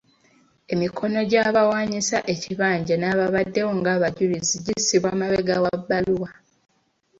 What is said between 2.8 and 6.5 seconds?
n'ababaddewo ng’abajulizi gissibwa mabega wa bbaluwa.